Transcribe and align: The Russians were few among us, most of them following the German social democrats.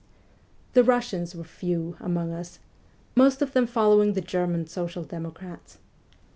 The 0.73 0.83
Russians 0.83 1.35
were 1.35 1.43
few 1.43 1.95
among 1.99 2.33
us, 2.33 2.57
most 3.15 3.43
of 3.43 3.53
them 3.53 3.67
following 3.67 4.13
the 4.13 4.19
German 4.21 4.65
social 4.65 5.03
democrats. 5.03 5.77